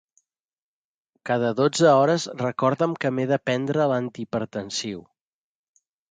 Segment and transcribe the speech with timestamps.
[1.29, 5.05] Cada dotze hores recorda'm que m'he de prendre l'antihipertensiu.